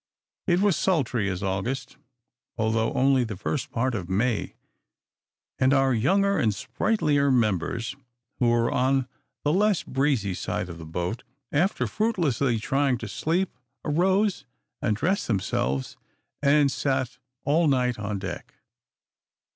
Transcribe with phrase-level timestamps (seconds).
[0.47, 1.97] It was sultry as August,
[2.57, 4.55] although only the first part of May;
[5.59, 7.95] and our younger and sprightlier members,
[8.39, 9.07] who were on
[9.43, 14.43] the less breezy side of the boat, after fruitlessly trying to sleep, arose
[14.81, 15.97] and dressed themselves,
[16.41, 18.55] and sat all night on deck.